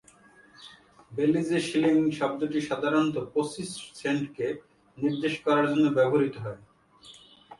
[1.11, 3.69] বেলিজে, "shilling" শব্দটি সাধারণত পঁচিশ
[3.95, 4.47] সেন্টকে
[4.97, 6.61] নির্দেশ করার জন্য ব্যবহৃত হয়।